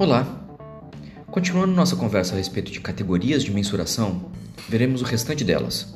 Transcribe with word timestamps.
Olá! 0.00 0.26
Continuando 1.26 1.74
nossa 1.74 1.94
conversa 1.94 2.32
a 2.32 2.38
respeito 2.38 2.72
de 2.72 2.80
categorias 2.80 3.44
de 3.44 3.50
mensuração, 3.50 4.30
veremos 4.66 5.02
o 5.02 5.04
restante 5.04 5.44
delas: 5.44 5.94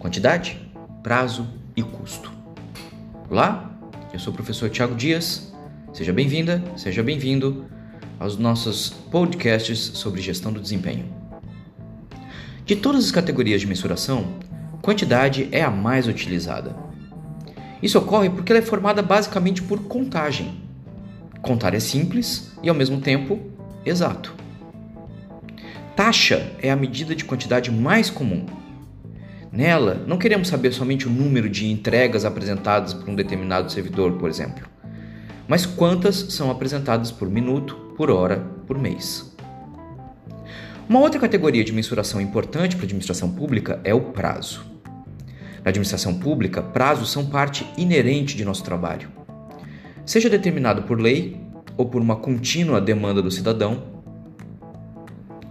quantidade, 0.00 0.60
prazo 1.00 1.46
e 1.76 1.80
custo. 1.80 2.32
Olá, 3.30 3.70
eu 4.12 4.18
sou 4.18 4.32
o 4.32 4.34
professor 4.34 4.68
Tiago 4.68 4.96
Dias. 4.96 5.54
Seja 5.92 6.12
bem-vinda, 6.12 6.60
seja 6.76 7.04
bem-vindo 7.04 7.66
aos 8.18 8.36
nossos 8.36 8.90
podcasts 8.90 9.78
sobre 9.78 10.20
gestão 10.20 10.52
do 10.52 10.58
desempenho. 10.58 11.06
De 12.64 12.74
todas 12.74 13.04
as 13.04 13.12
categorias 13.12 13.60
de 13.60 13.68
mensuração, 13.68 14.40
quantidade 14.82 15.48
é 15.52 15.62
a 15.62 15.70
mais 15.70 16.08
utilizada. 16.08 16.74
Isso 17.80 17.96
ocorre 17.96 18.28
porque 18.28 18.50
ela 18.50 18.58
é 18.58 18.66
formada 18.66 19.02
basicamente 19.02 19.62
por 19.62 19.84
contagem. 19.84 20.65
Contar 21.46 21.74
é 21.74 21.78
simples 21.78 22.50
e, 22.60 22.68
ao 22.68 22.74
mesmo 22.74 23.00
tempo, 23.00 23.38
exato. 23.84 24.34
Taxa 25.94 26.50
é 26.60 26.72
a 26.72 26.76
medida 26.76 27.14
de 27.14 27.24
quantidade 27.24 27.70
mais 27.70 28.10
comum. 28.10 28.44
Nela, 29.52 30.02
não 30.08 30.18
queremos 30.18 30.48
saber 30.48 30.72
somente 30.72 31.06
o 31.06 31.10
número 31.10 31.48
de 31.48 31.70
entregas 31.70 32.24
apresentadas 32.24 32.92
por 32.92 33.08
um 33.08 33.14
determinado 33.14 33.70
servidor, 33.70 34.14
por 34.14 34.28
exemplo, 34.28 34.68
mas 35.46 35.64
quantas 35.64 36.16
são 36.16 36.50
apresentadas 36.50 37.12
por 37.12 37.30
minuto, 37.30 37.76
por 37.96 38.10
hora, 38.10 38.44
por 38.66 38.76
mês. 38.76 39.32
Uma 40.88 40.98
outra 40.98 41.20
categoria 41.20 41.62
de 41.62 41.72
mensuração 41.72 42.20
importante 42.20 42.74
para 42.74 42.84
a 42.84 42.86
administração 42.86 43.30
pública 43.30 43.80
é 43.84 43.94
o 43.94 44.00
prazo. 44.00 44.66
Na 45.64 45.70
administração 45.70 46.18
pública, 46.18 46.60
prazos 46.60 47.12
são 47.12 47.26
parte 47.26 47.64
inerente 47.78 48.36
de 48.36 48.44
nosso 48.44 48.64
trabalho. 48.64 49.25
Seja 50.06 50.30
determinado 50.30 50.84
por 50.84 51.00
lei 51.00 51.36
ou 51.76 51.84
por 51.84 52.00
uma 52.00 52.14
contínua 52.14 52.80
demanda 52.80 53.20
do 53.20 53.28
cidadão, 53.28 53.82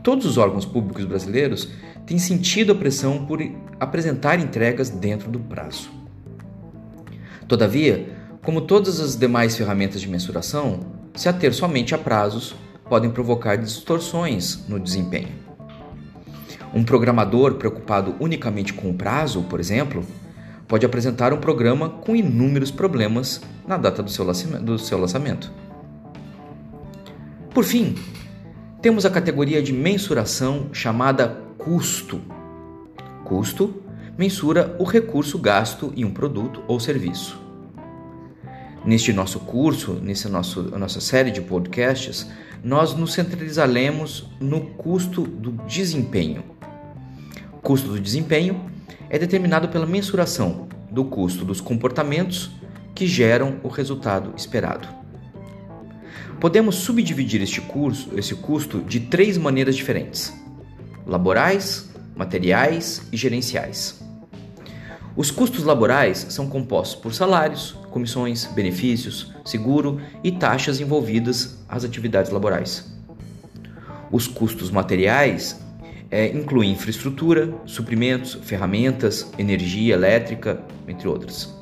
todos 0.02 0.26
os 0.26 0.38
órgãos 0.38 0.64
públicos 0.64 1.04
brasileiros 1.04 1.70
têm 2.06 2.18
sentido 2.18 2.72
a 2.72 2.76
pressão 2.76 3.26
por 3.26 3.42
apresentar 3.78 4.40
entregas 4.40 4.90
dentro 4.90 5.30
do 5.30 5.40
prazo. 5.42 5.90
Todavia, 7.50 8.08
como 8.44 8.62
todas 8.62 9.02
as 9.02 9.18
demais 9.18 9.58
ferramentas 9.58 10.00
de 10.00 10.08
mensuração, 10.08 10.80
se 11.14 11.28
ater 11.28 11.54
somente 11.54 11.94
a 11.94 11.98
prazos 11.98 12.56
podem 12.90 13.12
provocar 13.12 13.58
distorções 13.58 14.66
no 14.70 14.80
desempenho. 14.80 15.36
Um 16.74 16.86
programador 16.86 17.56
preocupado 17.56 18.16
unicamente 18.22 18.74
com 18.74 18.90
o 18.90 18.94
prazo, 18.94 19.44
por 19.44 19.60
exemplo, 19.60 20.06
pode 20.68 20.86
apresentar 20.86 21.34
um 21.34 21.38
programa 21.38 21.90
com 21.90 22.16
inúmeros 22.16 22.72
problemas 22.72 23.42
na 23.68 23.78
data 23.78 24.02
do 24.02 24.10
seu, 24.80 24.98
lançamento. 24.98 25.52
Por 27.54 27.64
fim, 27.64 27.96
temos 28.82 29.06
a 29.06 29.10
categoria 29.10 29.62
de 29.62 29.72
mensuração 29.72 30.70
chamada 30.74 31.42
custo. 31.58 32.22
Custo 33.24 33.82
mensura 34.18 34.76
o 34.80 34.84
recurso 34.84 35.38
gasto 35.38 35.94
em 35.96 36.06
um 36.06 36.12
produto 36.12 36.62
ou 36.68 36.80
serviço. 36.80 37.40
Neste 38.86 39.12
nosso 39.12 39.40
curso, 39.40 39.94
nessa 39.94 40.30
nossa 40.30 41.02
série 41.02 41.32
de 41.32 41.42
podcasts, 41.42 42.28
nós 42.64 42.94
nos 42.94 43.14
centralizaremos 43.14 44.30
no 44.40 44.62
custo 44.62 45.24
do 45.24 45.52
desempenho 45.66 46.56
custo 47.66 47.88
do 47.88 48.00
desempenho 48.00 48.70
é 49.10 49.18
determinado 49.18 49.70
pela 49.70 49.86
mensuração 49.86 50.68
do 50.92 51.06
custo 51.06 51.46
dos 51.46 51.62
comportamentos 51.62 52.52
que 52.94 53.06
geram 53.06 53.60
o 53.64 53.68
resultado 53.68 54.34
esperado. 54.38 54.88
Podemos 56.40 56.76
subdividir 56.76 57.42
este, 57.42 57.62
curso, 57.62 58.10
esse 58.18 58.36
custo 58.36 58.82
de 58.82 59.00
três 59.00 59.38
maneiras 59.38 59.76
diferentes: 59.76 60.34
laborais, 61.06 61.90
materiais 62.16 63.02
e 63.12 63.18
gerenciais. 63.18 64.02
Os 65.16 65.32
custos 65.32 65.64
laborais 65.64 66.26
são 66.30 66.48
compostos 66.48 67.00
por 67.00 67.14
salários, 67.14 67.72
comissões, 67.90 68.46
benefícios, 68.46 69.34
seguro 69.46 70.02
e 70.22 70.32
taxas 70.32 70.82
envolvidas 70.82 71.58
às 71.70 71.86
atividades 71.86 72.32
laborais. 72.32 72.94
Os 74.12 74.28
custos 74.28 74.70
materiais 74.70 75.65
é, 76.16 76.28
inclui 76.34 76.68
infraestrutura, 76.68 77.54
suprimentos, 77.66 78.36
ferramentas, 78.36 79.30
energia 79.38 79.96
elétrica, 79.96 80.62
entre 80.88 81.10
outras. 81.10 81.54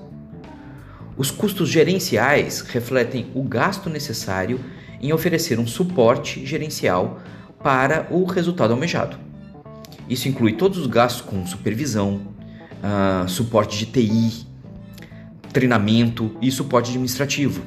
Os 1.17 1.31
custos 1.31 1.69
gerenciais 1.69 2.61
refletem 2.61 3.31
o 3.33 3.41
gasto 3.41 3.89
necessário 3.89 4.59
em 5.01 5.11
oferecer 5.11 5.57
um 5.57 5.65
suporte 5.65 6.45
gerencial 6.45 7.19
para 7.63 8.07
o 8.11 8.25
resultado 8.25 8.73
almejado. 8.73 9.17
Isso 10.07 10.29
inclui 10.29 10.53
todos 10.53 10.77
os 10.77 10.85
gastos 10.85 11.23
com 11.23 11.47
supervisão, 11.47 12.21
uh, 12.77 13.27
suporte 13.27 13.79
de 13.79 13.87
TI, 13.87 14.45
treinamento 15.51 16.37
e 16.39 16.51
suporte 16.51 16.91
administrativo. 16.91 17.63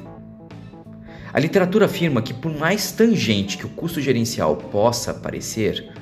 A 1.33 1.39
literatura 1.39 1.87
afirma 1.87 2.21
que, 2.21 2.33
por 2.33 2.57
mais 2.57 2.93
tangente 2.93 3.57
que 3.57 3.65
o 3.65 3.69
custo 3.69 3.99
gerencial 3.99 4.55
possa 4.55 5.13
parecer, 5.13 5.96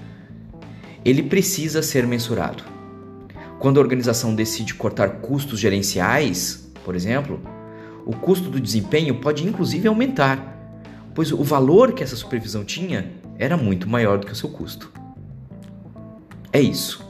ele 1.06 1.22
precisa 1.22 1.84
ser 1.84 2.08
mensurado. 2.08 2.64
Quando 3.60 3.80
a 3.80 3.84
organização 3.84 4.34
decide 4.34 4.74
cortar 4.74 5.22
custos 5.22 5.60
gerenciais, 5.60 6.72
por 6.84 6.96
exemplo, 6.96 7.40
o 8.06 8.12
custo 8.12 8.50
do 8.50 8.60
desempenho 8.60 9.22
pode 9.22 9.48
inclusive 9.48 9.88
aumentar, 9.88 10.74
pois 11.14 11.32
o 11.32 11.44
valor 11.44 11.94
que 11.94 12.04
essa 12.04 12.16
supervisão 12.16 12.66
tinha 12.66 13.12
era 13.38 13.56
muito 13.56 13.88
maior 13.88 14.18
do 14.18 14.26
que 14.26 14.34
o 14.34 14.36
seu 14.36 14.50
custo. 14.50 14.92
É 16.52 16.60
isso. 16.60 17.06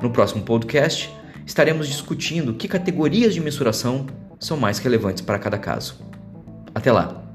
No 0.00 0.10
próximo 0.10 0.42
podcast, 0.42 1.12
estaremos 1.44 1.88
discutindo 1.88 2.54
que 2.54 2.68
categorias 2.68 3.34
de 3.34 3.40
mensuração 3.40 4.06
são 4.38 4.56
mais 4.56 4.78
relevantes 4.78 5.22
para 5.22 5.38
cada 5.38 5.58
caso. 5.58 6.00
Até 6.74 6.92
lá! 6.92 7.25